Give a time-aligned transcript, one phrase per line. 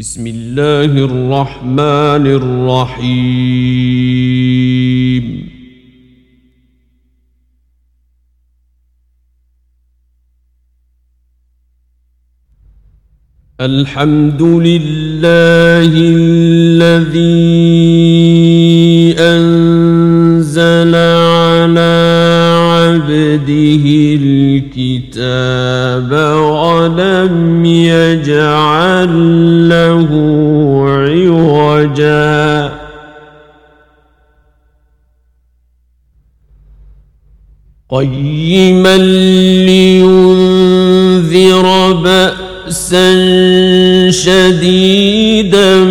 [0.00, 2.26] بسم الله الرحمن
[2.96, 3.10] الرحيم.
[13.60, 17.20] الحمد لله الذي
[19.18, 21.96] أنزل على
[22.72, 23.84] عبده
[24.20, 26.10] الكتاب
[26.40, 29.12] ولم يجعل
[37.90, 38.96] قيما
[39.66, 43.10] لينذر بأسا
[44.10, 45.84] شديدا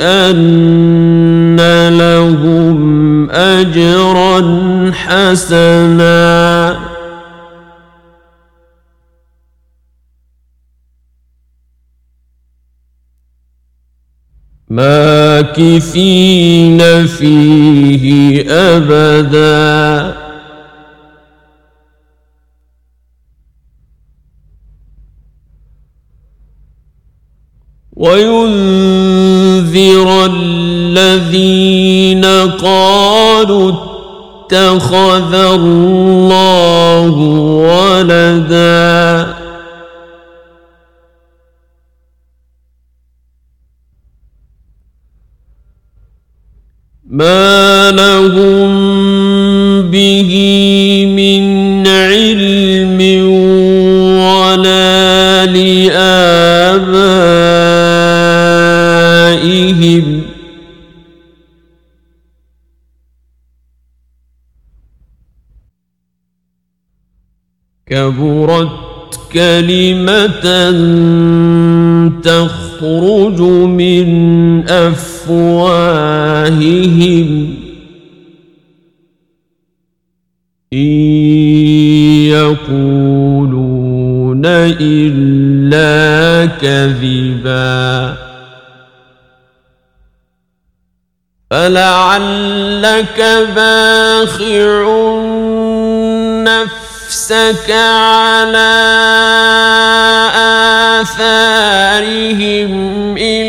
[0.00, 1.56] أن
[1.88, 6.76] لهم أجرا حسنا
[15.78, 20.25] ماكثين فيه أبدا
[28.06, 32.24] وينذر الذين
[32.58, 37.10] قالوا اتخذ الله
[37.70, 39.34] ولدا.
[47.10, 47.75] ما
[59.66, 60.22] لآبائهم
[67.86, 70.70] كبرت كلمة
[72.20, 74.08] تخرج من
[74.68, 76.06] أفواههم.
[80.72, 80.78] إن
[82.66, 84.42] يقولون
[84.80, 88.25] إلا كذبا.
[91.50, 93.20] فلعلك
[93.56, 94.84] باخع
[96.42, 98.72] نفسك على
[101.00, 102.72] آثارهم
[103.18, 103.46] إن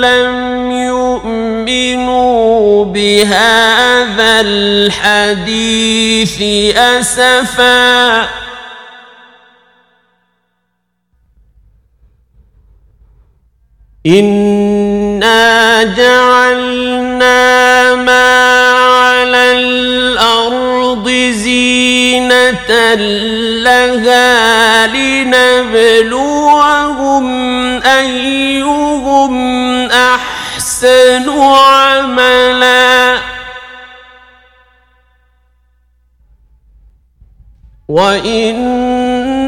[0.00, 6.42] لم يؤمنوا بهذا الحديث
[6.76, 8.28] أسفا
[14.06, 17.05] إنا جعلنا
[17.96, 22.94] ما على الأرض زينة
[23.64, 26.16] لها لنبلوهم
[27.82, 29.34] أيهم
[29.90, 33.18] أحسن عملا
[37.88, 39.46] وإنا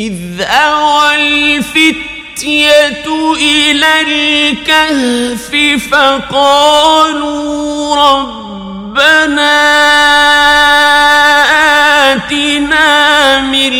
[0.00, 3.04] إذ أوى الفتية
[3.36, 5.50] إلى الكهف
[5.90, 7.56] فقالوا
[7.96, 9.60] ربنا
[12.12, 13.72] آتنا من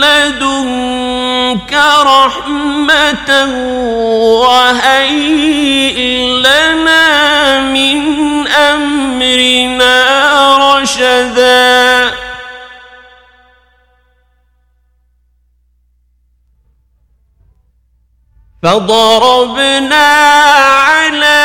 [0.00, 1.72] لدنك
[2.02, 3.30] رحمة
[4.42, 5.98] وهيئ
[6.38, 10.05] لنا من أمرنا
[18.66, 20.06] فضربنا
[20.90, 21.42] على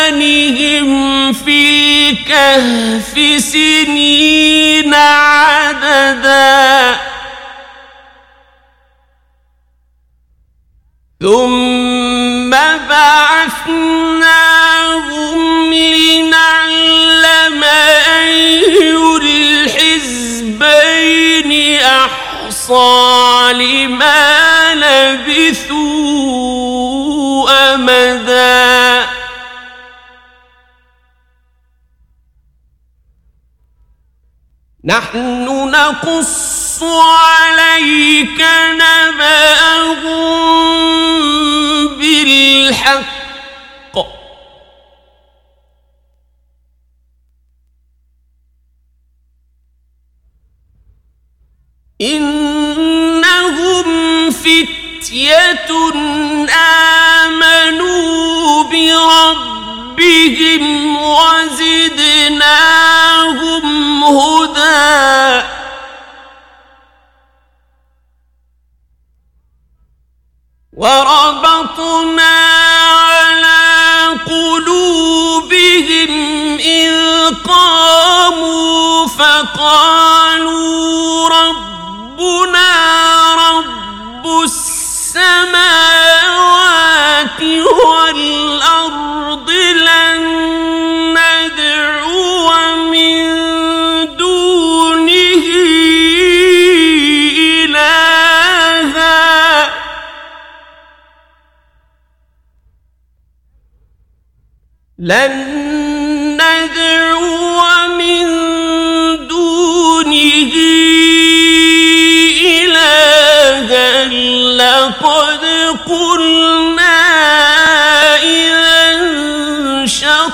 [0.00, 6.60] آذانهم في الكهف سنين عددا.
[11.20, 12.50] ثم
[12.90, 14.14] بعثناهم
[15.74, 18.60] لنعلم أي
[19.64, 20.70] الحزبين
[21.80, 23.29] أحصى.
[23.52, 26.20] لما لبثوا
[27.74, 29.06] أمدا.
[34.84, 40.00] نحن نقص عليك نبأهم
[52.02, 53.86] إنهم
[54.30, 55.70] فتية
[57.24, 60.64] آمنوا بربهم
[60.96, 62.44] وزدناهم
[64.04, 65.42] هدى.
[70.72, 72.36] وربطنا
[72.90, 76.12] على قلوبهم
[76.58, 76.94] إذ
[77.48, 80.20] قاموا فقالوا
[82.20, 85.40] ربنا رب السماوات
[87.88, 90.22] والأرض لن
[91.16, 92.50] ندعو
[92.92, 93.16] من
[94.16, 95.44] دونه
[97.64, 99.20] إلها.
[104.98, 105.32] لن
[106.36, 106.99] ندعو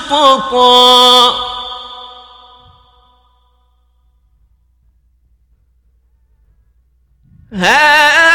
[0.09, 1.47] سقطا
[7.53, 8.26] هذا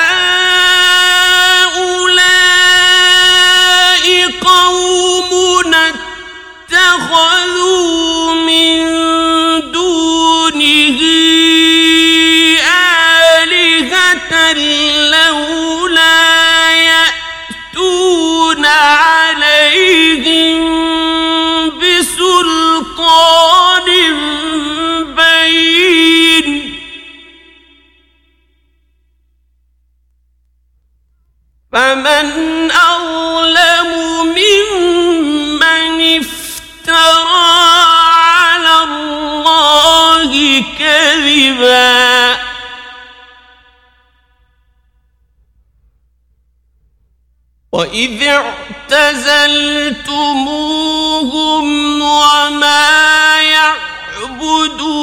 [31.72, 33.90] فمن أظلم
[34.26, 37.52] ممن افترى
[38.12, 40.30] على الله
[40.78, 42.12] كذبا.
[47.72, 49.72] وإذ اعتزلتموهم
[52.02, 53.42] وما
[54.22, 54.96] يعبدون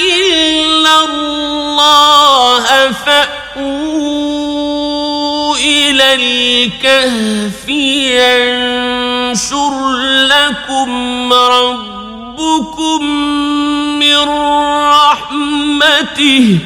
[0.00, 4.15] إلا الله فأووا
[5.66, 7.68] إلى الكهف
[8.18, 9.74] ينشر
[10.32, 10.90] لكم
[11.32, 13.00] ربكم
[13.98, 14.18] من
[14.94, 16.58] رحمته.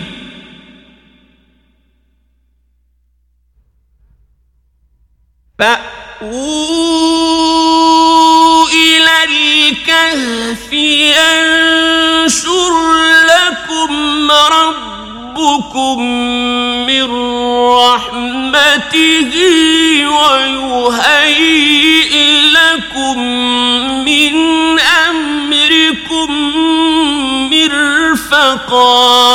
[5.59, 5.91] فأووا
[8.69, 12.73] إلى الكهف ينشر
[13.23, 13.93] لكم
[14.31, 15.99] ربكم
[16.87, 17.50] من رحمته
[20.07, 22.13] ويهيئ
[22.51, 23.19] لكم
[24.05, 24.35] من
[24.81, 26.31] أمركم
[27.51, 29.31] مرفقا.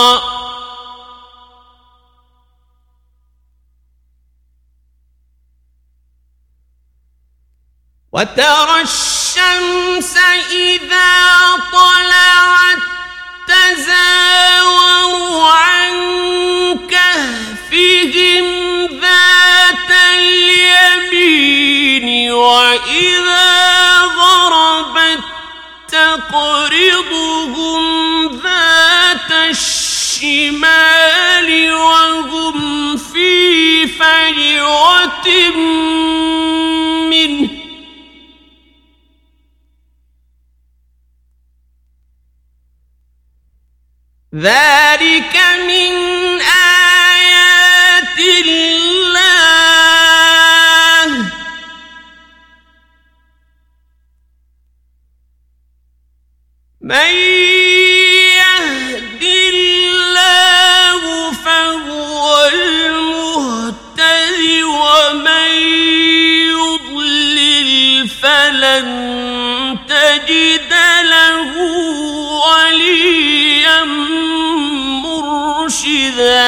[8.11, 10.17] وترى الشمس
[10.51, 11.15] إذا
[11.71, 12.79] طلعت
[13.47, 14.34] تزاور
[22.55, 25.23] وإذا غربت
[25.87, 27.81] تقرضهم
[28.43, 30.69] ذات الشمال
[31.73, 35.27] وهم في فجوة
[37.09, 37.49] منه
[44.35, 45.35] ذلك
[45.67, 46.15] من
[56.85, 57.13] من
[58.37, 61.01] يهد الله
[61.31, 65.49] فهو المهتد ومن
[66.53, 67.69] يضلل
[68.09, 68.85] فلن
[69.89, 71.57] تجد له
[72.45, 73.83] وليا
[75.03, 76.45] مرشدا.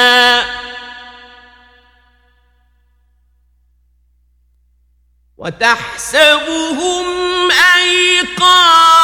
[5.37, 7.05] وتحسبهم
[7.51, 8.97] أيقاظا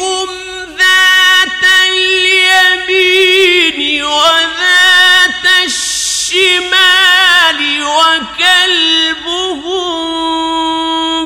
[0.78, 8.56] ذات اليمين وذات الشمال وكلبهم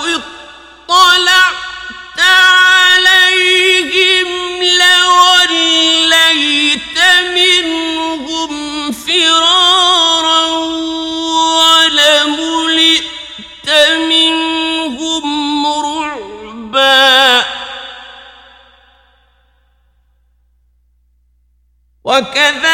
[22.11, 22.70] وكذلك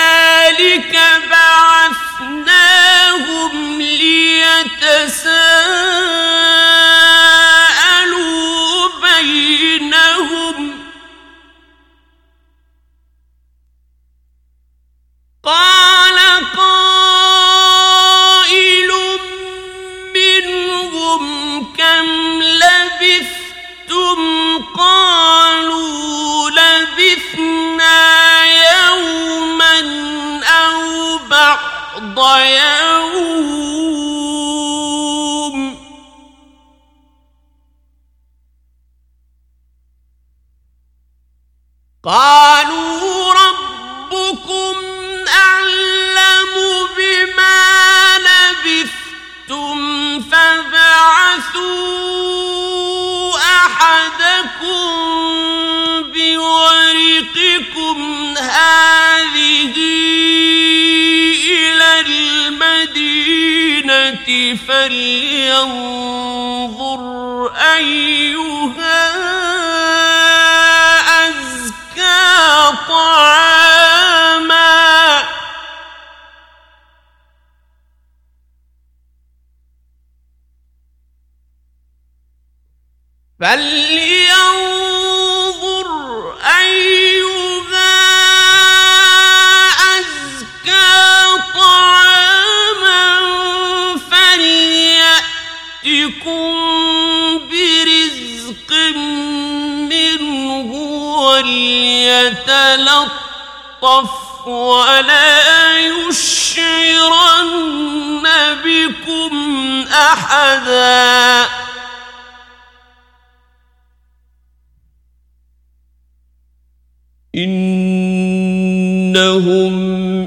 [117.38, 119.18] إنهم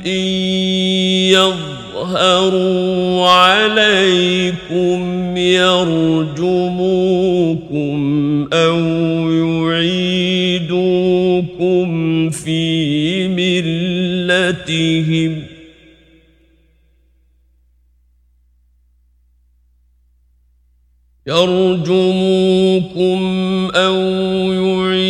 [0.06, 0.26] إن
[2.00, 5.00] يظهروا عليكم
[5.36, 6.80] يرجموكم
[8.52, 8.78] أو
[9.30, 10.70] يعيدوكم
[12.30, 14.80] في ملتهم
[21.26, 23.20] يرجموكم
[23.74, 23.96] أو
[24.52, 25.00] يعيدوكم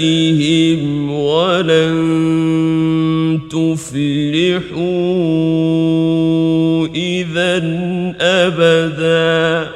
[0.00, 1.92] ملتهم ولن
[3.50, 4.82] تفلحوا
[6.94, 7.56] إذا
[8.20, 9.72] أبدا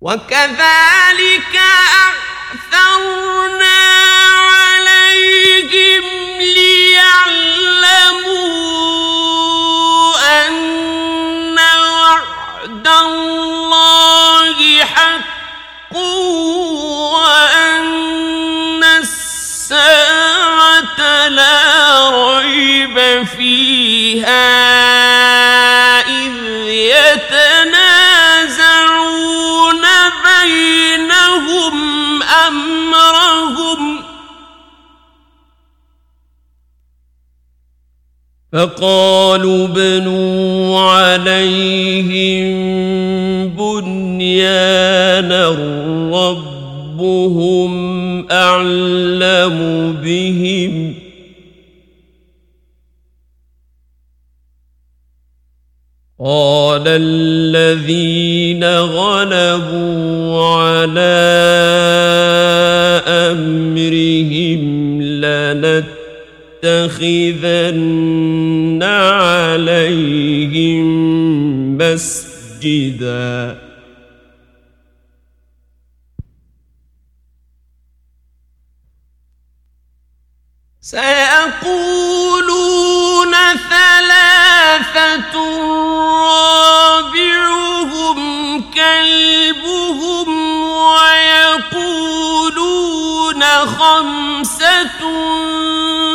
[0.00, 0.89] وكذلك
[26.90, 28.50] يتنازعون
[30.26, 31.76] بينهم
[32.48, 33.80] أمرهم
[38.52, 42.50] فقالوا بنوا عليهم
[43.48, 45.48] بنيانا
[46.12, 47.72] ربهم
[48.30, 49.56] أعلم
[50.04, 50.49] بهم
[56.20, 61.16] قال الذين غلبوا على
[63.08, 64.62] أمرهم
[66.62, 70.86] لنتخذن عليهم
[71.78, 73.56] مسجدا.
[80.80, 82.20] سيقولون
[84.90, 85.79] رابعهم
[88.74, 90.28] كلبهم
[90.70, 92.10] ويقولون
[93.66, 95.00] خمسة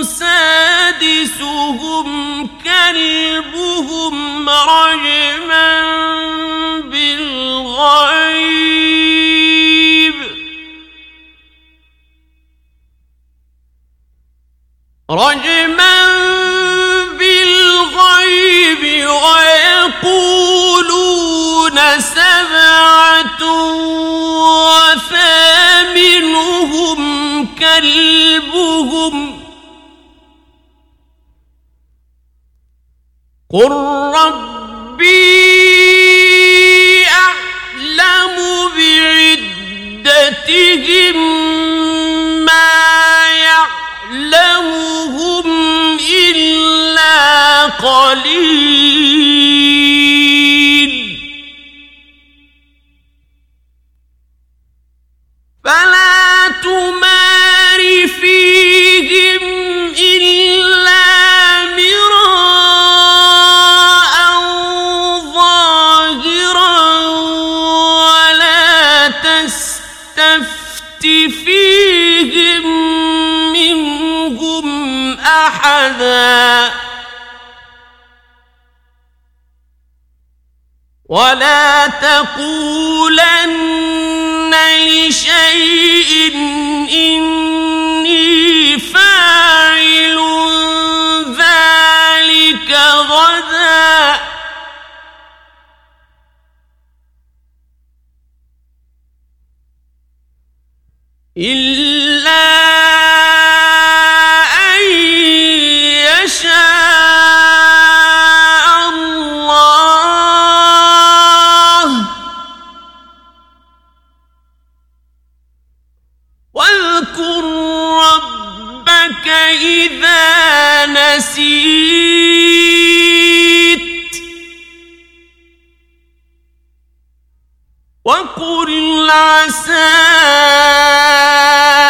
[0.04, 2.08] سادسهم
[2.64, 5.82] كلبهم رجما
[6.82, 8.46] بالغيب.
[15.12, 16.08] رجما
[17.18, 20.35] بالغيب ويقولون
[27.66, 29.16] كلبهم
[33.50, 33.72] قل
[34.16, 35.16] ربي
[37.08, 38.36] أعلم
[40.06, 41.18] بعدتهم
[42.46, 42.72] ما
[44.28, 44.68] يعلمهم
[46.00, 48.76] إلا قليل.
[55.64, 56.25] فلا
[75.66, 76.74] أحدا.
[81.10, 83.36] ولا تقولن
[84.88, 86.32] لشيء
[86.92, 87.85] إني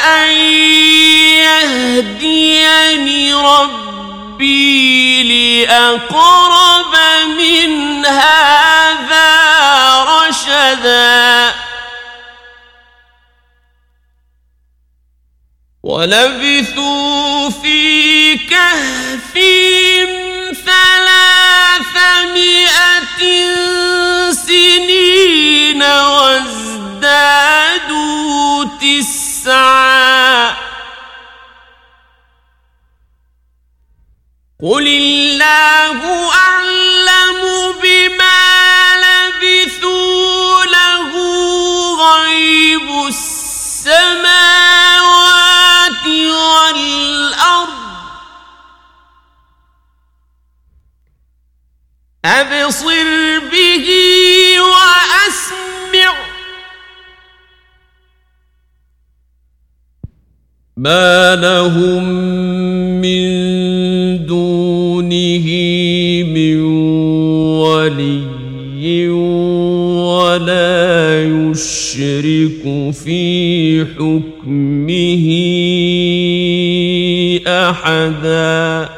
[0.06, 0.30] أن
[1.44, 5.24] يهديني ربي
[5.66, 6.96] لأقرب
[7.38, 9.36] من هذا
[10.04, 11.54] رشدا.
[15.84, 19.15] ولبثوا في كهفهم
[34.62, 36.00] قل الله
[36.34, 37.42] أعلم
[37.84, 38.42] بما
[39.06, 41.12] لبثوا له
[42.10, 44.36] غيب السماوات
[46.08, 47.76] والأرض.
[52.26, 53.40] أبصر
[60.78, 62.04] ما لهم
[63.02, 65.48] من دونه
[66.24, 66.62] من
[67.64, 69.10] ولي
[70.00, 75.26] ولا يشرك في حكمه
[77.48, 78.90] أحدا.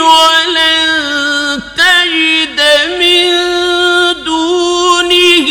[0.00, 2.60] ولن تجد
[2.98, 3.30] من
[4.24, 5.48] دونه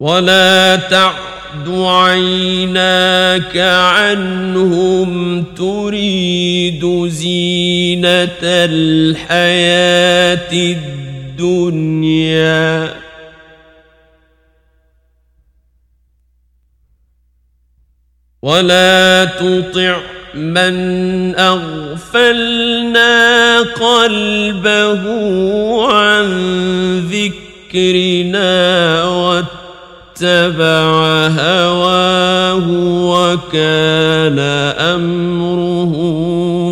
[0.00, 9.72] ولا تعد عيناك عنهم تريد زينة الحياة
[11.32, 12.16] الدنيا.
[18.46, 20.00] ولا تطع
[20.34, 23.10] من اغفلنا
[23.60, 25.02] قلبه
[25.92, 26.26] عن
[27.10, 30.86] ذكرنا واتبع
[31.26, 32.66] هواه
[33.10, 34.38] وكان
[34.78, 35.92] امره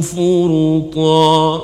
[0.00, 1.60] فرطا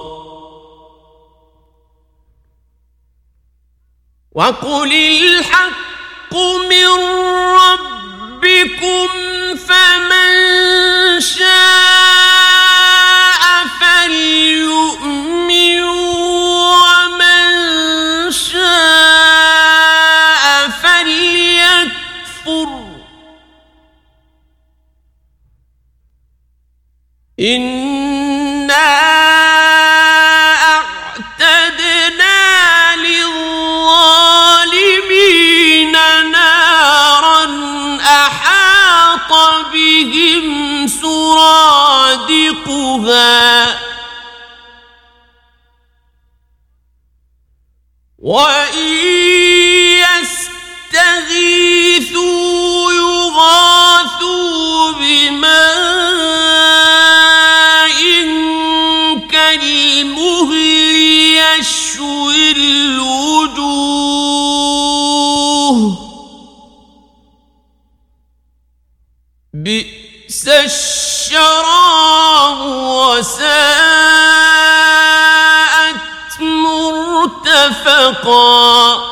[4.33, 6.35] وقل الحق
[6.71, 6.89] من
[7.63, 9.20] ربكم
[11.21, 11.51] شاء
[13.81, 15.51] فليؤمن
[16.71, 17.51] ومن
[18.31, 19.65] شاء
[20.83, 22.71] فليكفر.
[27.41, 27.80] إنا
[43.01, 43.81] سرادقها
[48.19, 48.91] وإن
[51.01, 55.51] يستغيثوا يغاثوا بماء
[59.31, 60.55] كالمهل
[61.59, 63.81] يشوي الوجوه.
[69.55, 70.49] بئس
[78.11, 79.10] مرتفقا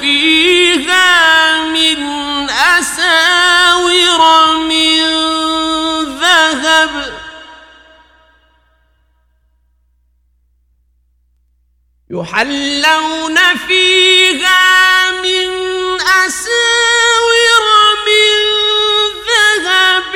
[0.00, 2.00] فيها من
[2.50, 4.20] أساور
[4.58, 5.00] من
[6.20, 7.12] ذهب.
[12.10, 15.50] يحلون فيها من
[16.00, 17.64] أساور
[18.06, 18.36] من
[19.28, 20.14] ذهب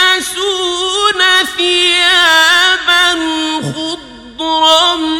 [0.00, 1.20] ويلبسون
[1.56, 3.04] ثيابا
[3.74, 5.19] خضرا.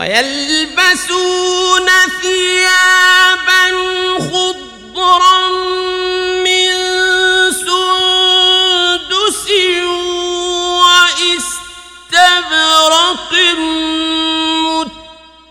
[0.00, 1.88] ويلبسون
[2.22, 3.64] ثيابا
[4.18, 5.38] خضرا
[6.44, 6.70] من
[7.52, 9.46] سندس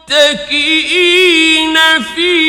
[0.10, 1.78] متكئين
[2.16, 2.49] فيها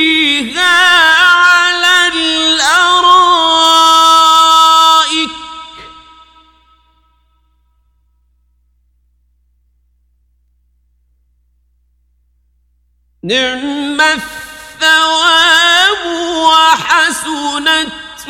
[13.23, 16.07] نعم الثواب
[16.37, 18.29] وحسنت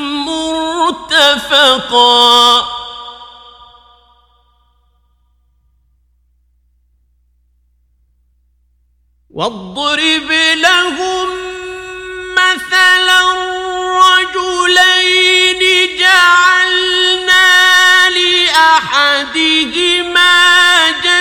[1.08, 1.60] مرتفقا.
[9.30, 11.28] واضرب لهم
[12.32, 13.20] مثلا
[14.10, 15.62] رجلين
[15.98, 17.50] جعلنا
[18.10, 19.50] لأحدهما
[20.90, 21.19] جنتين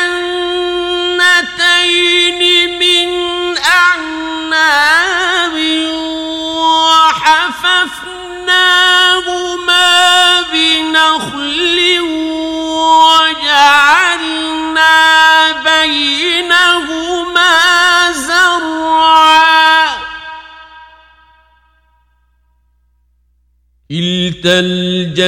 [23.92, 25.26] كلتا الجنتين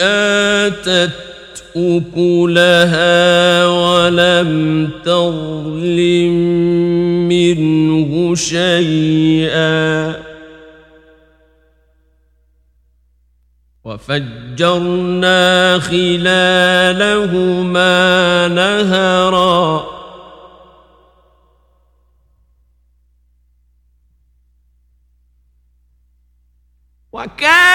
[0.00, 1.10] آتت
[1.76, 6.34] أكلها ولم تظلم
[7.28, 10.14] منه شيئا
[13.84, 17.28] وفجرنا خلالهما
[18.48, 19.89] نهرا
[27.20, 27.69] وكان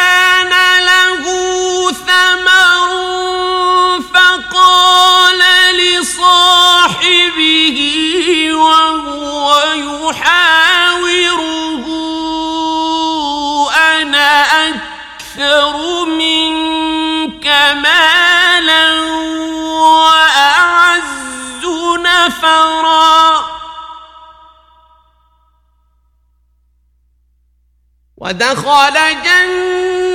[28.25, 30.14] ودخل جنته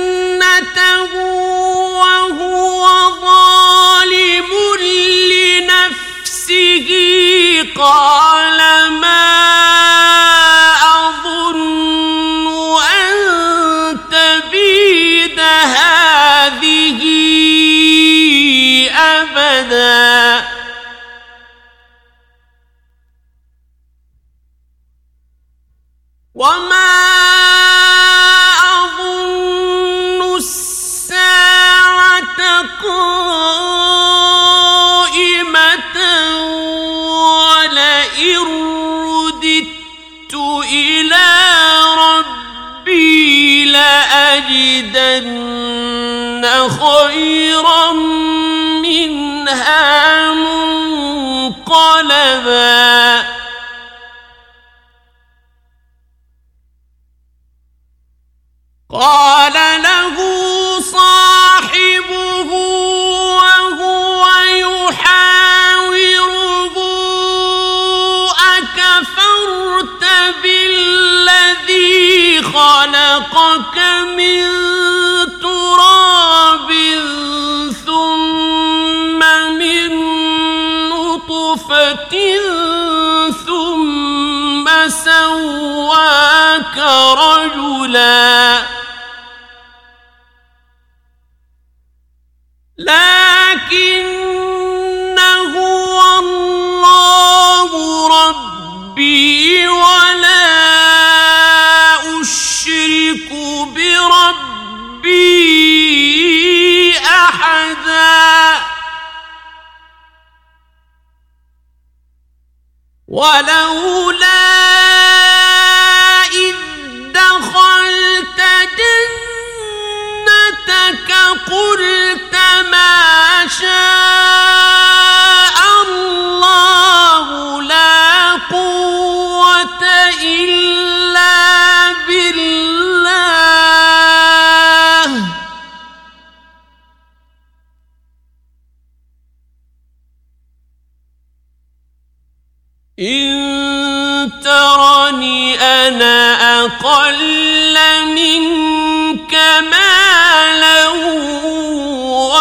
[144.43, 149.33] ترني أنا أقل منك
[149.71, 150.87] مالا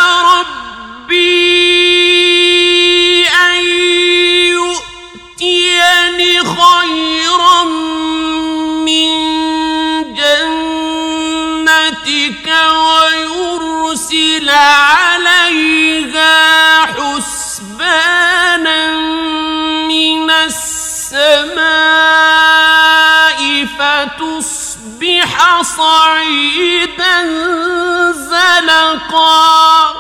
[25.63, 27.23] صعيدا
[28.11, 29.95] زلقا.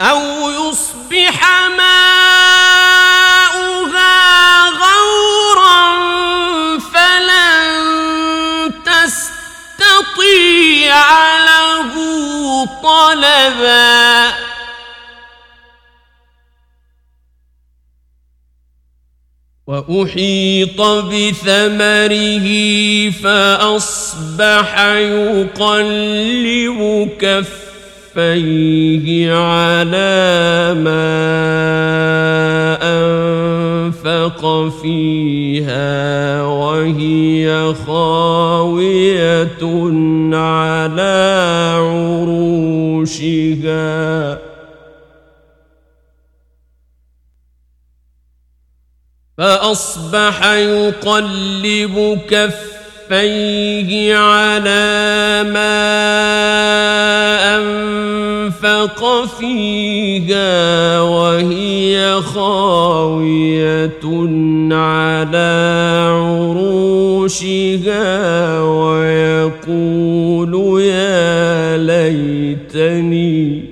[0.00, 2.30] أو يصبح ماؤها
[4.68, 5.80] غورا
[6.78, 7.70] فلن
[8.84, 10.18] تستطيع
[11.38, 11.92] له
[12.82, 14.49] طلبا.
[19.70, 22.48] وأحيط بثمره
[23.10, 26.80] فأصبح يقلب
[27.20, 31.10] كفيه على ما
[32.82, 34.42] أنفق
[34.82, 39.62] فيها وهي خاوية
[40.34, 41.16] على
[42.20, 43.20] عروشها.
[49.40, 55.80] فأصبح يقلب كفيه على ما
[57.56, 64.00] أنفق فيها وهي خاوية
[64.72, 65.50] على
[66.12, 67.62] عروشها
[68.62, 73.64] ويقول يا ليتني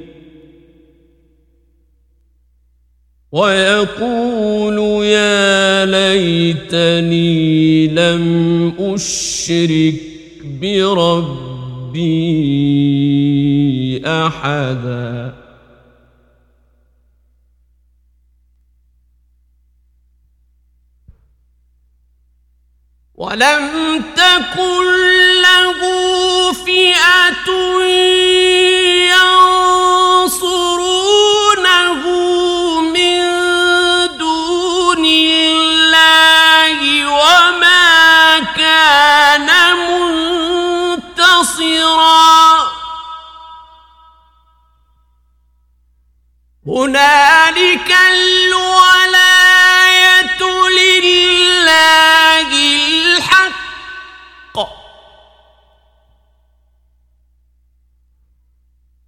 [3.32, 4.27] ويقول
[6.18, 8.24] ليتني لم
[8.78, 9.94] أشرك
[10.44, 12.02] بربي
[14.06, 15.34] أحدا.
[23.14, 24.84] ولم تكن
[25.42, 25.80] له
[26.52, 27.48] فئة
[46.88, 49.22] هنالك الولاية
[50.80, 54.56] لله الحق.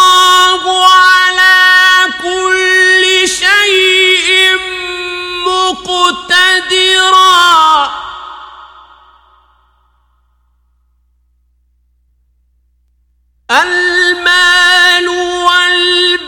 [13.52, 15.08] المال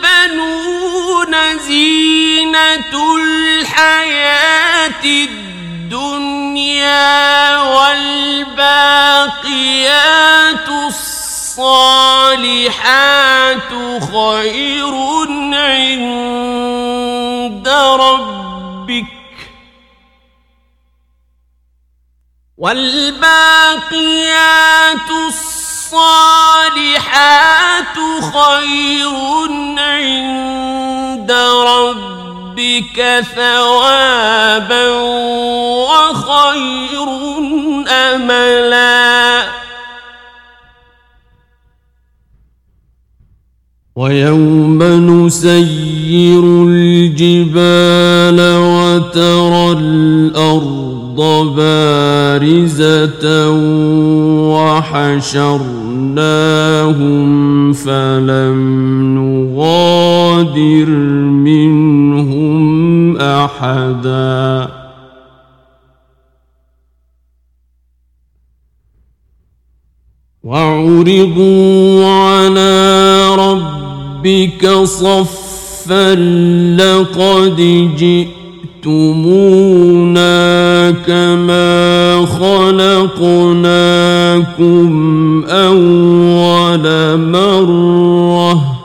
[0.00, 0.52] والبنون
[1.58, 5.98] زينة الحياة الدنيا
[7.58, 8.58] والباقيات
[10.68, 11.60] الصالحات
[14.12, 14.94] خير
[15.54, 16.58] عند
[18.00, 19.06] ربك
[22.58, 23.90] والباقيات
[25.10, 25.49] الصالحات
[28.20, 29.12] خير
[29.78, 31.32] عند
[31.66, 34.88] ربك ثوابا
[35.88, 37.08] وخير
[37.88, 39.42] أملا.
[43.96, 51.20] ويوم نسير الجبال وترى الأرض
[51.56, 53.50] بارزة
[56.18, 58.58] وحشرناهم فلم
[59.14, 60.88] نغادر
[61.46, 64.70] منهم احدا
[70.44, 76.14] وعرضوا على ربك صفا
[76.76, 77.60] لقد
[78.84, 80.20] جئتمونا
[80.90, 83.60] كما خلقناكم
[85.48, 88.80] اول مره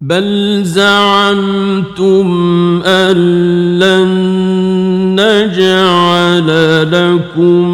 [0.00, 2.28] بل زعمتم
[2.84, 3.16] ان
[3.78, 4.08] لن
[5.20, 6.48] نجعل
[6.92, 7.66] لكم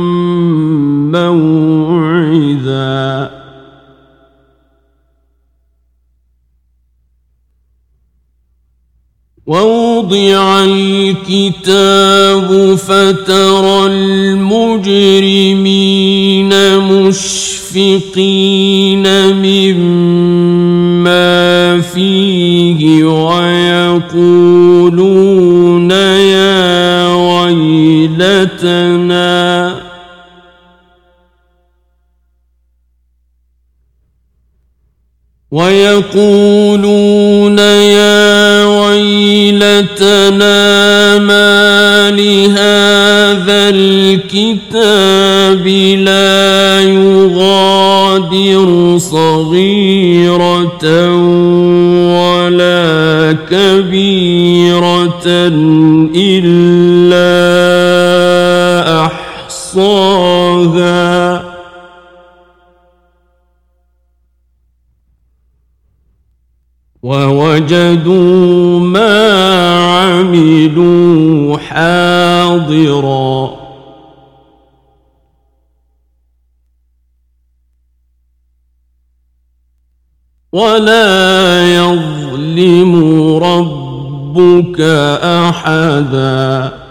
[10.64, 15.12] الكتاب فترى المجرمين
[16.78, 18.22] مشفقين
[19.34, 20.60] مما
[21.80, 24.30] فيه ويقولون
[25.90, 28.62] يا ويلتنا.
[35.52, 36.92] ويقولون
[39.82, 45.66] ويلتنا ما لهذا الكتاب
[45.98, 48.68] لا يغادر
[48.98, 50.84] صغيرة
[52.14, 55.26] ولا كبيرة
[56.16, 57.32] إلا
[59.06, 60.42] أحصاها.
[67.02, 69.01] ووجدوا ما
[70.62, 73.62] عملوا حاضرا
[80.52, 82.94] ولا يظلم
[83.36, 84.80] ربك
[85.22, 86.81] احدا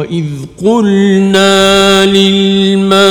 [0.00, 0.24] واذ
[0.64, 3.10] قلنا للملائكه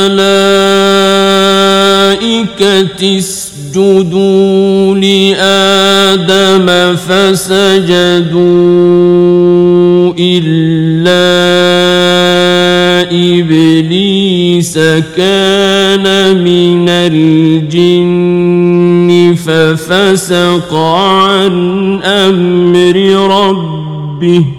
[3.18, 8.40] اسجدوا لادم فسجدوا
[10.20, 11.30] الا
[13.12, 14.80] ابليس
[15.18, 18.30] كان من الجن
[19.46, 21.54] ففسق عن
[22.04, 22.96] أمر
[23.38, 24.59] ربه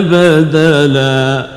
[0.00, 1.56] بدلا.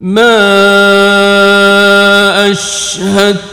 [0.00, 0.48] ما
[2.50, 3.46] أشهدتهم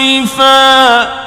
[0.03, 1.23] مصرفا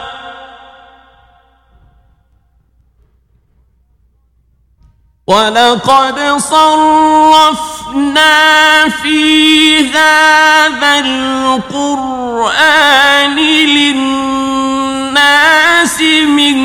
[5.27, 7.69] ولقد صرفنا
[8.89, 12.15] في هذا القرآن
[13.75, 14.81] للناس
[16.27, 16.55] من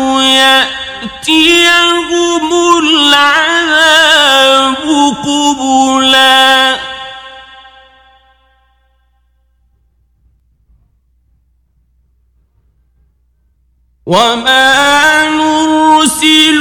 [14.08, 16.60] وما نرسل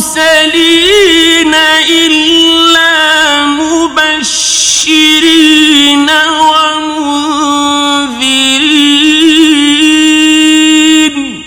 [0.00, 0.24] المرسلين
[1.90, 4.80] إلا مبشرين
[10.10, 11.44] ومنذرين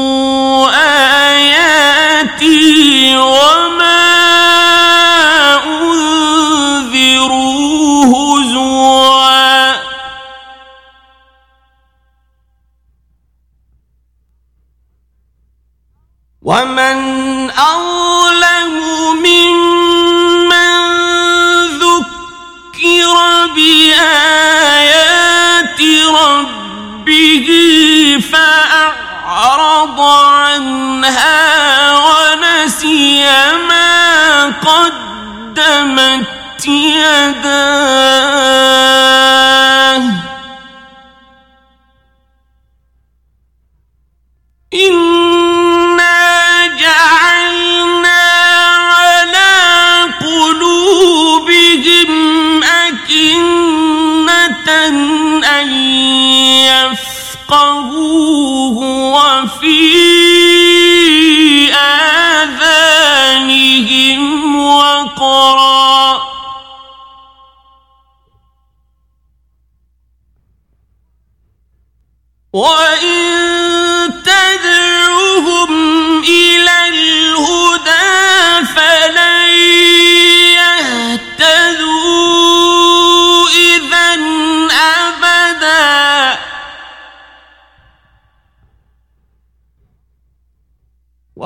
[16.51, 18.75] ومن أظلم
[19.23, 20.73] ممن
[21.79, 23.15] ذكر
[23.55, 25.01] بآيات
[26.21, 27.49] ربه
[28.33, 31.41] فأعرض عنها
[31.97, 33.25] ونسي
[33.69, 36.27] ما قدمت
[36.67, 38.21] يداه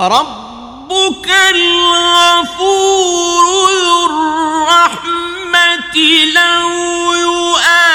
[0.05, 3.45] وربك الغفور
[3.85, 5.97] ذو الرحمة
[6.35, 6.69] لو
[7.15, 7.89] يؤاخذهم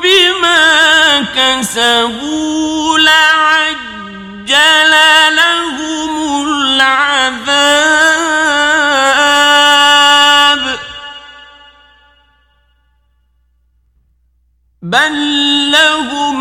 [0.00, 0.64] بما
[1.36, 4.92] كسبوا لعجل
[5.36, 6.12] لهم
[6.48, 7.66] العذاب.
[14.82, 15.14] بل
[15.72, 16.36] لهم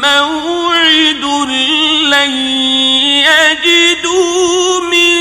[0.00, 1.24] موعد
[2.14, 2.32] لن
[3.26, 5.18] يجدوا من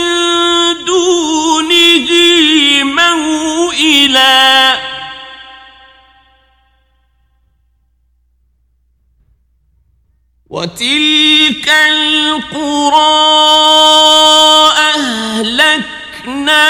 [0.86, 2.10] دونه
[2.84, 4.44] موئلا.
[10.50, 13.14] وتلك القرى
[16.24, 16.64] أهلكناهم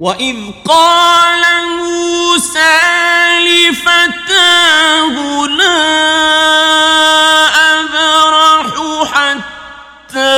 [0.00, 0.36] وإذ
[0.68, 2.78] قال موسى
[3.40, 5.14] لفتاه
[5.46, 5.88] لا
[7.80, 8.70] أبرح
[9.12, 10.34] حتى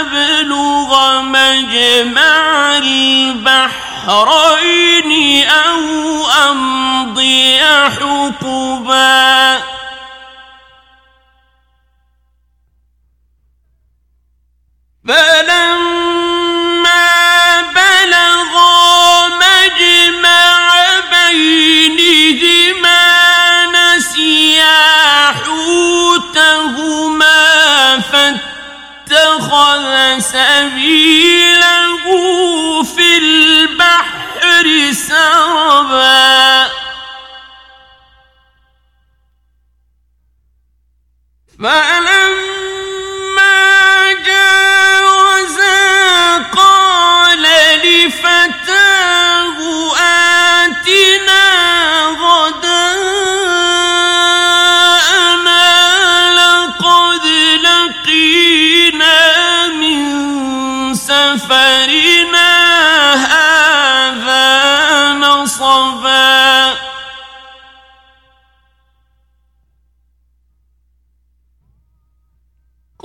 [0.00, 4.30] أبلغ مجمع البحرين
[5.48, 5.80] أو
[6.50, 7.58] أمضي
[7.90, 9.58] حقبا
[15.08, 15.47] فلما
[30.20, 32.04] سبيله
[32.82, 36.68] في البحر سربا.
[41.58, 41.87] فلما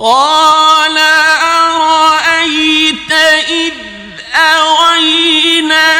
[0.04, 0.98] قال
[1.42, 3.12] أرأيت
[3.48, 3.74] إذ
[4.34, 5.92] أوينا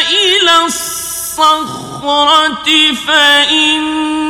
[0.00, 1.88] إلى الصخرة
[3.06, 4.24] فإني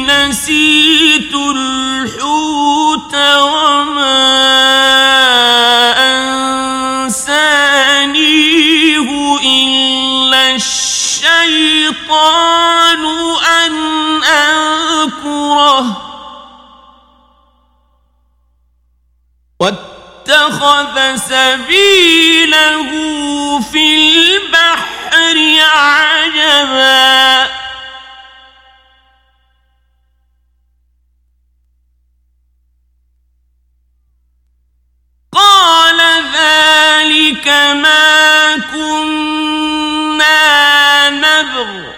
[0.00, 4.24] نسيت الحوت وما
[7.04, 7.48] أنسانيه
[9.44, 12.04] إلا الشيطان
[13.64, 13.74] أن
[14.24, 16.03] أذكره.
[19.64, 22.90] واتخذ سبيله
[23.60, 25.14] في البحر
[25.60, 27.48] عجبا.
[35.32, 36.00] قال
[36.34, 37.48] ذلك
[37.82, 40.40] ما كنا
[41.10, 41.93] نبغ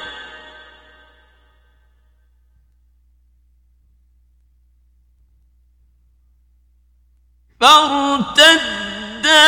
[7.61, 9.47] فارتدا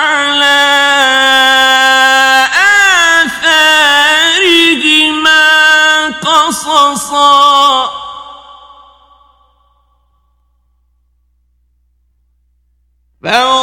[0.00, 0.60] على
[4.40, 5.40] آثارهما
[6.22, 7.60] قصصا.
[13.22, 13.59] فوجدا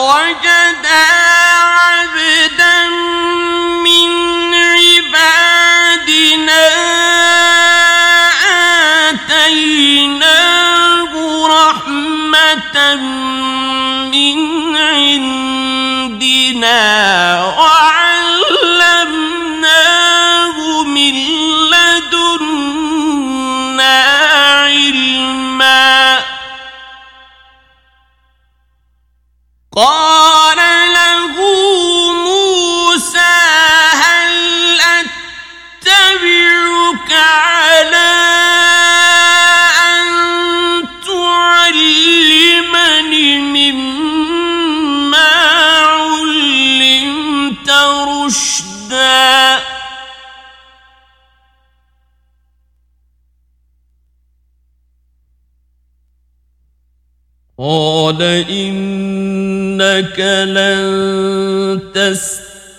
[58.07, 61.81] قال إنك لن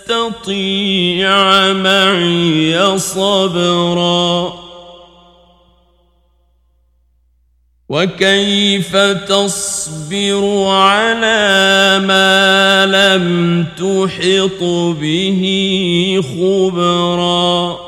[0.07, 1.33] تستطيع
[1.73, 4.53] معي صبرا
[7.89, 8.95] وكيف
[9.27, 14.63] تصبر على ما لم تحط
[15.01, 15.41] به
[16.23, 17.79] خبرا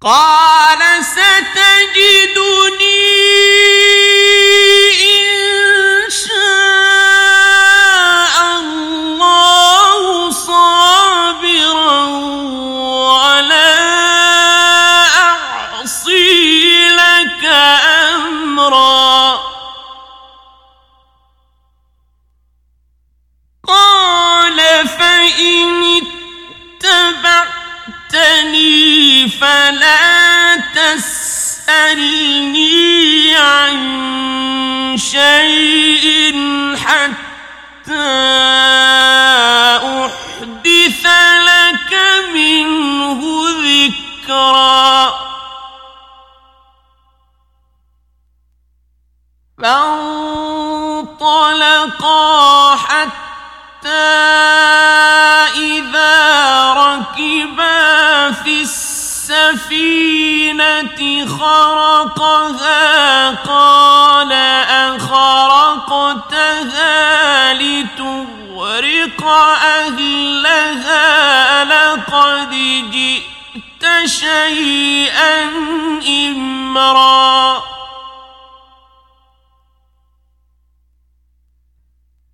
[0.00, 0.47] قال
[31.68, 33.76] تسألني عن
[34.96, 36.36] شيء
[36.76, 38.08] حتى
[39.76, 41.06] أحدث
[41.48, 41.92] لك
[42.34, 43.20] منه
[43.68, 45.14] ذكرا.
[49.62, 50.36] فانطلقا
[52.76, 54.37] حتى
[61.40, 64.32] خرقها قال
[64.92, 66.32] أخرقتها
[67.52, 69.24] لتغرق
[69.64, 71.04] أهلها
[71.64, 72.50] لقد
[72.90, 75.50] جئت شيئا
[76.08, 77.62] إمرا.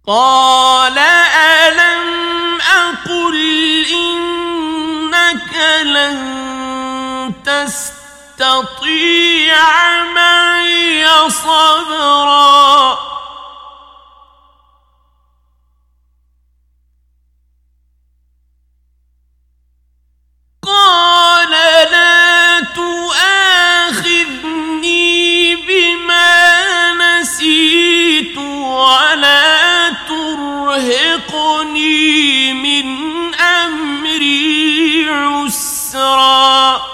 [0.07, 0.64] قال
[11.29, 12.99] صبرا.
[20.63, 21.51] قال
[21.91, 23.87] لا تؤاخذني
[25.57, 31.73] بما نسيت ولا ترهقني
[32.53, 32.87] من
[33.35, 36.94] أمري عسرا.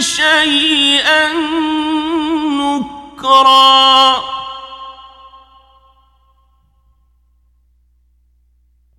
[0.00, 1.32] شيئا
[2.58, 4.16] نكرا.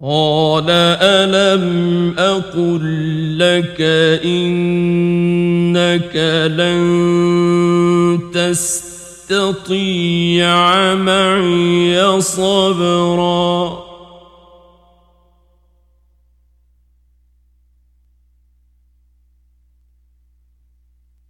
[0.02, 2.82] قال ألم أقل
[3.40, 3.82] لك
[4.26, 6.16] إنك
[6.58, 6.82] لن
[9.28, 9.86] تستطيع
[10.96, 13.87] معي صبرا؟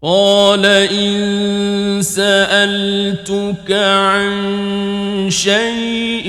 [0.04, 6.28] قال إن سألتك عن شيء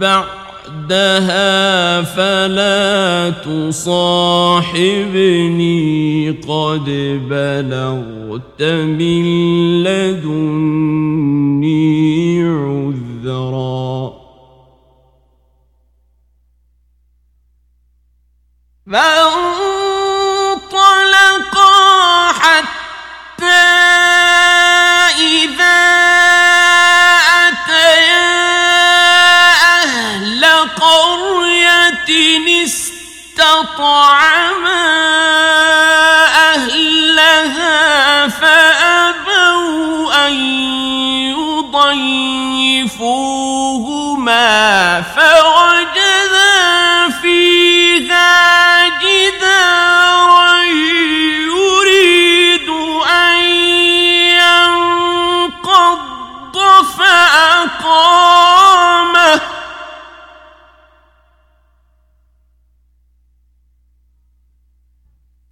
[0.00, 0.44] بعد
[0.88, 4.70] بعدها فلا تصاحبني
[6.30, 6.84] قد
[7.30, 9.24] بلغت من
[9.82, 11.23] لدني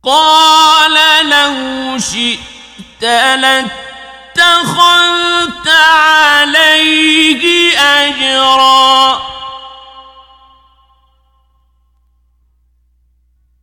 [0.05, 0.96] قال
[1.30, 3.03] لو شئت
[3.42, 4.38] لاتخذت
[5.68, 7.42] عليه
[7.78, 9.22] أجرا.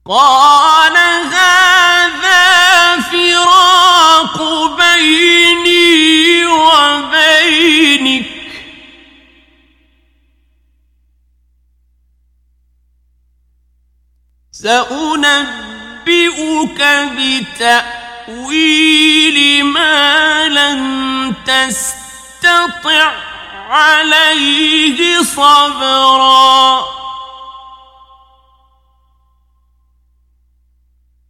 [0.05, 0.97] قال
[1.33, 4.37] هذا فراق
[4.77, 8.25] بيني وبينك.
[14.51, 15.68] سأنبئ
[16.10, 16.82] أنبئك
[18.28, 23.12] بتأويل ما لم تستطع
[23.70, 26.86] عليه صبرا.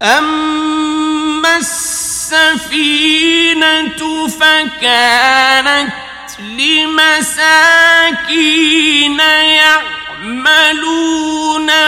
[0.01, 2.77] أما السفينة
[4.27, 5.93] فكانت
[6.39, 7.59] لمساكين
[10.19, 10.89] يعملون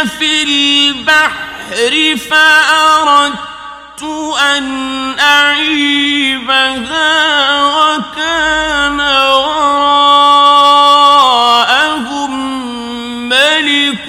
[0.07, 1.50] في البحر.
[1.71, 4.03] البحر فأردت
[4.41, 6.71] أن أعيبها
[7.63, 10.01] وكان وراءهم
[13.29, 14.07] ملك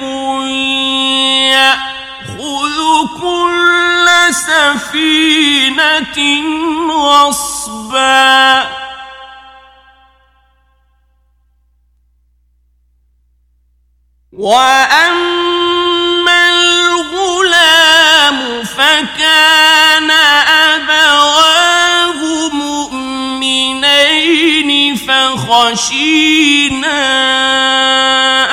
[1.52, 2.78] يأخذ
[3.20, 6.18] كل سفينة
[6.90, 8.42] غصبا.
[14.32, 15.41] وأما
[18.83, 20.11] فكان
[20.74, 27.03] أبواه مؤمنين فخشينا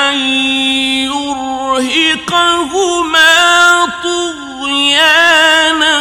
[0.09, 0.19] أن
[1.89, 3.35] يرهقهما
[4.03, 5.95] طغيانا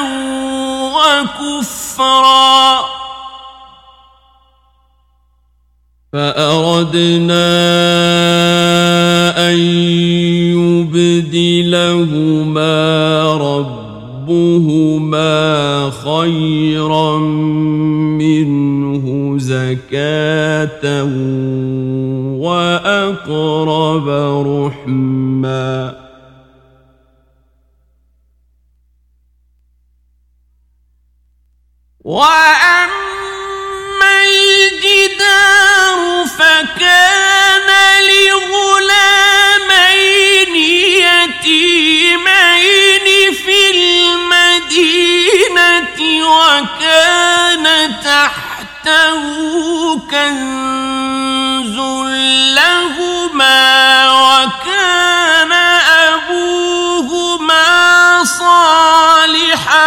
[0.95, 2.65] وكفرا.
[6.13, 7.49] فأردنا
[9.51, 9.59] أن
[10.57, 11.88] يبدلهما
[14.29, 17.19] ربهما خيرا
[18.21, 21.05] منه زكاة
[22.45, 24.09] وأقرب
[24.47, 25.95] رحما
[32.05, 32.99] وأما
[34.25, 37.69] الجدار فكان
[38.09, 39.09] لغلامين
[40.57, 41.78] يتيمين في
[44.69, 47.65] المدينة وكان
[48.05, 49.23] تحته
[50.11, 51.77] كنز
[52.55, 53.63] لهما
[54.13, 55.53] وكان
[56.13, 57.65] أبوهما
[58.25, 59.79] صالحا.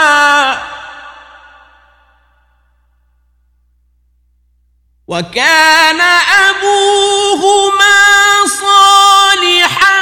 [5.07, 6.01] وكان
[6.49, 7.97] أبوهما
[8.45, 10.01] صالحا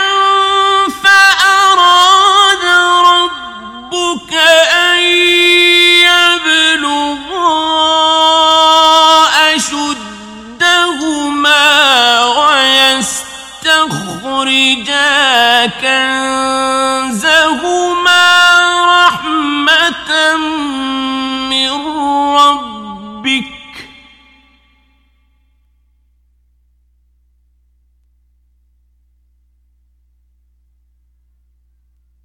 [1.03, 2.08] فأراد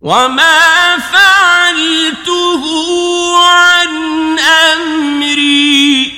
[0.04, 2.62] وما فعلته
[3.38, 6.12] عن امري.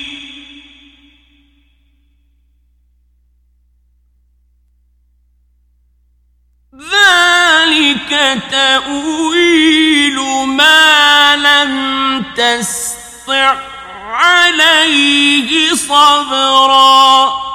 [6.75, 8.11] ذلك
[8.51, 13.55] تاويل ما لم تستع
[14.03, 17.46] عليه صبرا.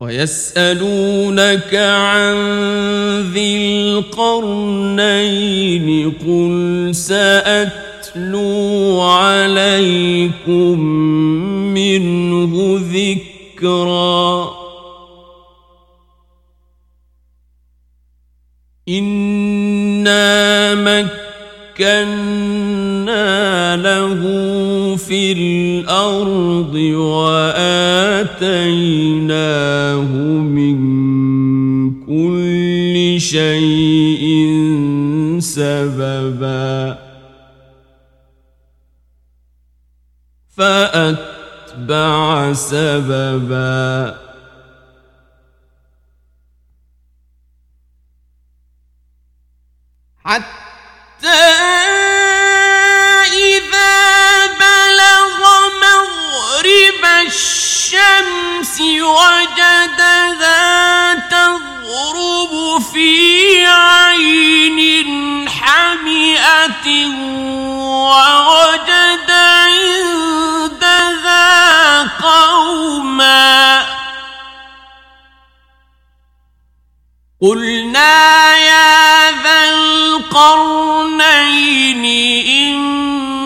[0.00, 2.34] ويسألونك عن
[3.32, 3.56] ذي
[3.98, 5.06] القرنين
[6.10, 8.44] قل سأتلو
[9.00, 10.80] عليكم
[11.74, 14.64] منه ذكرا.
[18.88, 19.23] إنا
[21.74, 24.22] مكنا له
[24.96, 28.38] في الأرض وآتيناه
[30.38, 30.78] من
[32.06, 34.24] كل شيء
[35.40, 36.98] سببا.
[40.56, 44.16] فأتبع سببا.
[50.24, 50.63] حتى
[57.34, 60.64] الشمس وجدها
[61.14, 64.80] تغرب في عين
[65.48, 66.86] حمئة
[68.06, 69.30] ووجد
[69.64, 70.42] عندها
[72.22, 73.86] قوما.
[77.42, 81.14] قلنا يا ذا القرنين
[82.74, 83.44] إما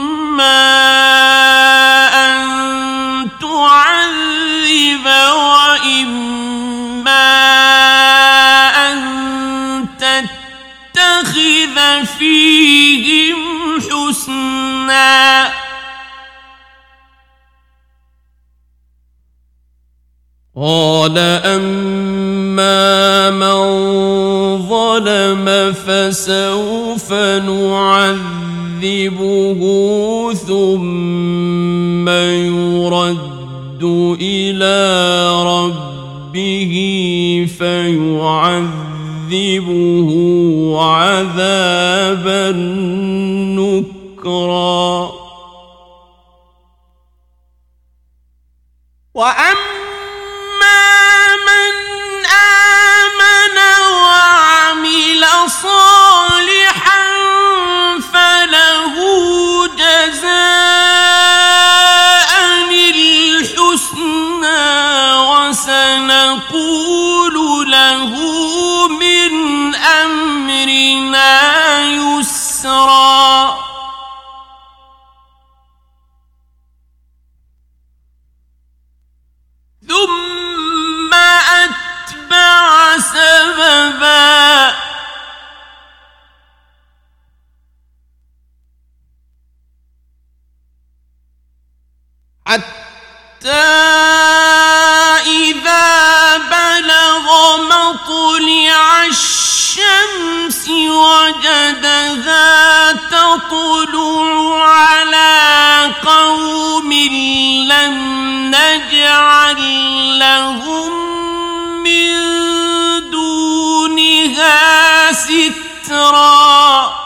[20.60, 23.58] قال أما من
[24.68, 28.80] ظلم فسوف نعذبه
[30.34, 33.82] ثم يرد
[34.20, 36.74] إلى ربه
[37.58, 38.88] فيعذب
[39.28, 40.10] يعذبه
[40.80, 42.52] عذابا
[43.58, 45.10] نكرا.
[49.14, 49.67] وأما
[55.27, 56.16] وعمل
[92.48, 93.50] حتى
[95.26, 102.48] إذا بلغ مطلع الشمس وجدها
[102.92, 106.92] تطلع على قوم
[107.72, 107.96] لم
[108.54, 109.60] نجعل
[110.18, 110.92] لهم
[111.82, 112.10] من
[113.10, 116.97] دونها سترا.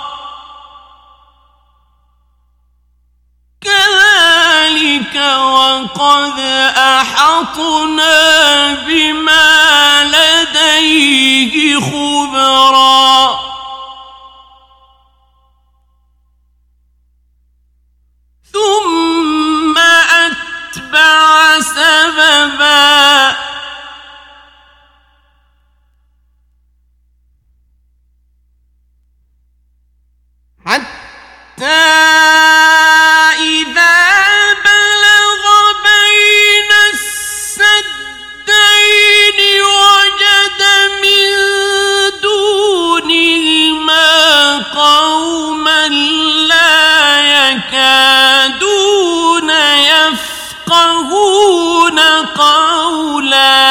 [5.17, 6.39] وقد
[6.77, 13.41] أحطنا بما لديه خبرا.
[18.53, 23.37] ثم أتبع سببا.
[30.67, 32.03] حتى
[44.83, 45.89] قوما
[46.49, 47.21] لا
[47.51, 48.71] يكادون
[50.71, 51.19] يفقهون
[52.27, 53.63] قولا.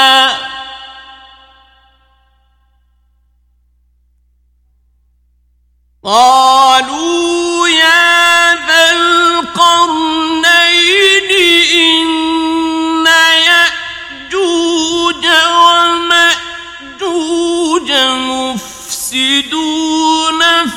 [6.03, 10.10] قالوا يا ذا القرنين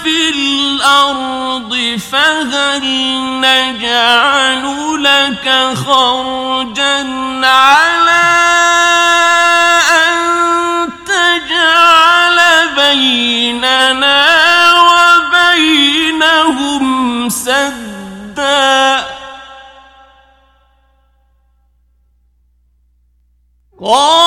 [0.04, 2.84] في الأرض فهل
[3.40, 4.64] نجعل
[5.02, 5.46] لك
[5.86, 6.96] خرجا
[7.46, 8.26] على
[9.92, 10.18] أن
[11.06, 12.38] تجعل
[12.76, 14.24] بيننا
[15.72, 16.84] وبينهم
[17.28, 19.04] سدا؟
[23.80, 24.23] قال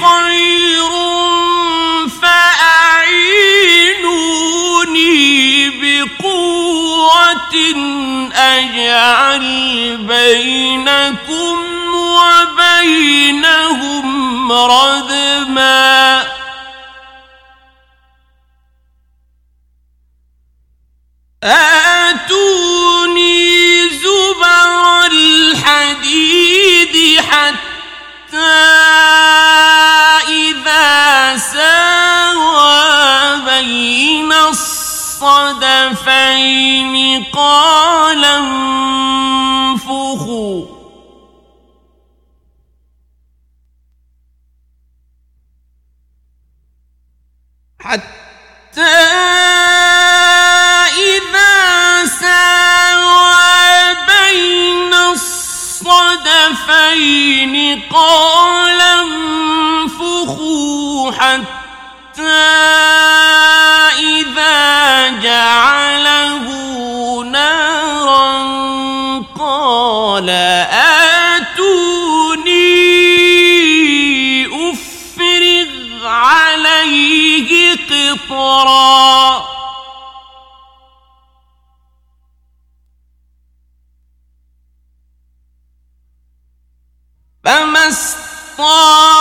[0.00, 0.90] خير
[4.30, 7.54] فأعينوني بقوة
[8.34, 9.44] أجعل
[9.96, 11.56] بينكم
[12.16, 14.08] وبينهم
[14.52, 16.22] ردما
[21.42, 21.99] آتوني
[33.60, 35.24] بين الصدفين
[37.24, 39.86] قال انفخوا.
[47.80, 48.20] حتى
[56.70, 58.80] الصدفين قال
[59.90, 61.59] انفخوا حتى
[63.98, 66.46] إذا جعله
[67.24, 68.30] نارا
[69.38, 70.30] قال
[72.40, 79.44] آتوني أفرغ عليه قطرا
[87.44, 89.19] فما استطاعوا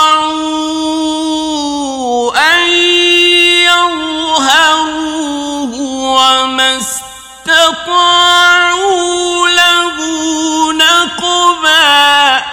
[7.50, 9.98] استطاعوا له
[10.74, 12.44] نقبا.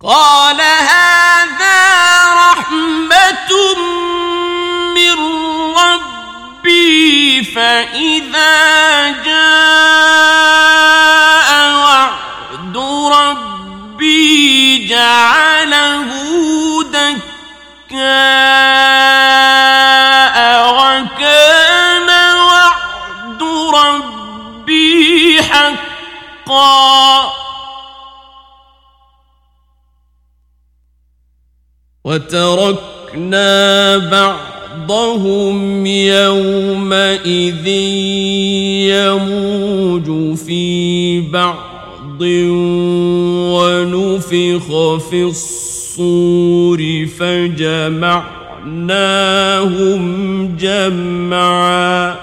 [0.00, 0.60] قال
[32.12, 37.66] وتركنا بعضهم يومئذ
[38.92, 42.22] يموج في بعض
[43.52, 44.66] ونفخ
[45.10, 48.42] في الصور فجمعناهم
[50.56, 52.21] جمعا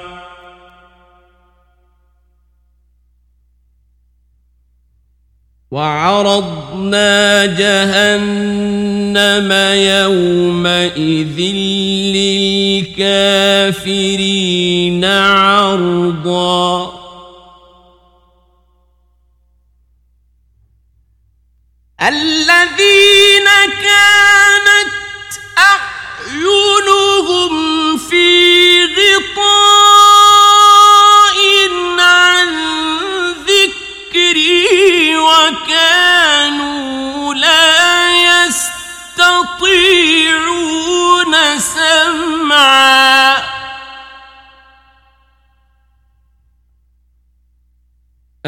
[5.72, 11.39] وعرضنا جهنم يومئذ
[12.97, 16.99] للكافرين عرضا.
[22.01, 22.38] الذين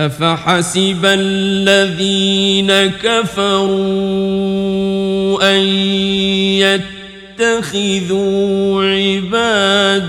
[0.05, 2.71] أفحسب الذين
[3.03, 3.61] كفروا
[5.51, 5.61] أن
[7.39, 10.03] يتخذوا عبادي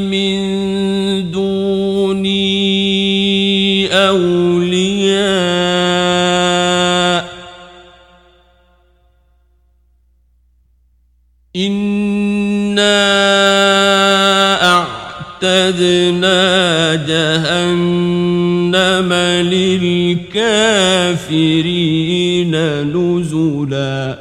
[0.00, 0.38] من
[1.30, 2.38] دوني
[3.94, 5.28] أولياء
[11.56, 12.98] إنا
[15.42, 16.28] أعتدنا
[16.94, 18.07] جهنم
[19.42, 20.82] للكافرين
[22.82, 24.18] نزلا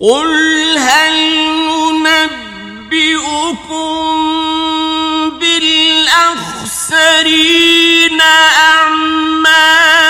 [0.00, 1.14] قل هل
[2.00, 3.30] ننبئكم
[6.90, 8.20] بالأخسرين
[8.70, 10.00] أعمالا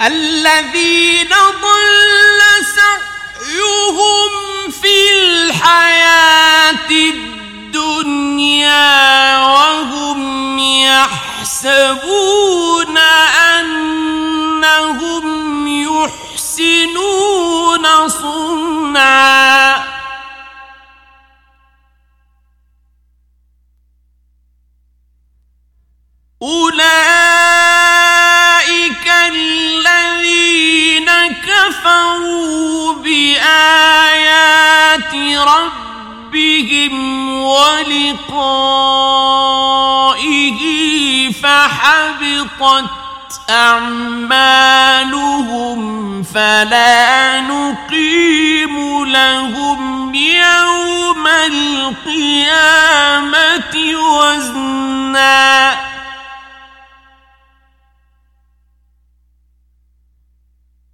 [0.00, 1.28] الذين
[1.62, 2.25] ضل
[3.86, 8.58] سعيهم في الحياة الدنيا
[9.38, 10.58] وهم
[11.38, 12.18] يحسبون
[13.58, 15.26] أنهم
[16.52, 17.28] يحسنون
[18.08, 19.86] صنعا.
[26.42, 26.86] أولئك
[29.28, 32.65] الذين كفروا
[35.36, 36.94] ربهم
[37.42, 38.16] ولقائه
[41.32, 42.90] فحبطت
[43.50, 44.96] أعمالهم
[46.22, 52.54] فلا نقيم لهم يوم القيامة
[53.94, 55.95] وزناً.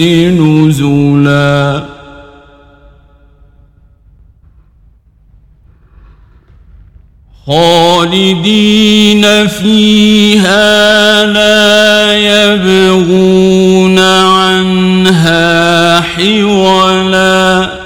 [0.00, 1.84] نزلا.
[7.46, 13.43] خالدين فيها لا يبغون
[16.16, 17.84] حولا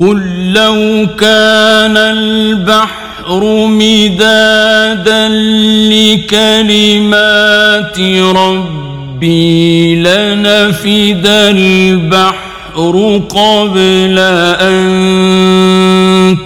[0.00, 5.28] قل لو كان البحر مدادا
[6.28, 8.00] لكلمات
[8.36, 14.18] ربي لنفد البحر قبل
[14.60, 14.86] أن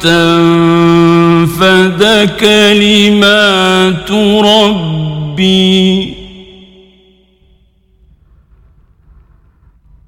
[0.00, 2.02] تنفد
[2.40, 4.10] كلمات
[4.44, 6.21] ربي.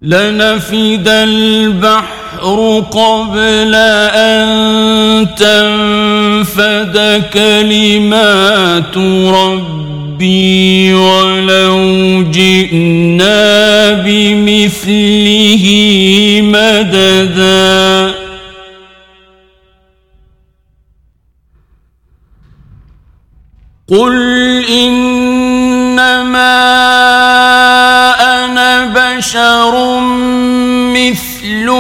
[0.04, 3.74] لنفد البحر قبل
[4.14, 4.46] أن
[5.36, 6.96] تنفد
[7.32, 8.96] كلمات
[9.34, 15.64] ربي ولو جئنا بمثله
[16.42, 18.14] مددا.
[23.88, 24.14] قل
[24.68, 25.33] إنما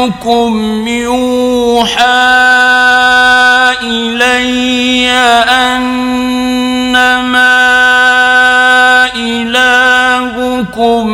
[0.04, 2.04] مثلكم يوحى
[3.82, 5.10] إلي
[5.48, 6.04] أنما
[9.16, 11.08] إلهكم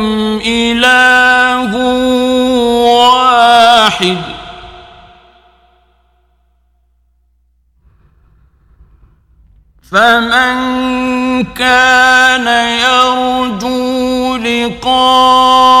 [0.45, 1.75] إله
[2.85, 4.17] واحد.
[9.91, 12.47] فمن كان
[12.79, 15.80] يرجو لقاء